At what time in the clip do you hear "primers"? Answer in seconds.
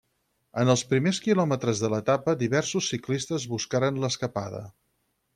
0.93-1.17